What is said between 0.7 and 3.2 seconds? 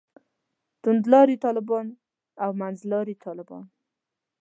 توندلاري طالبان او منځلاري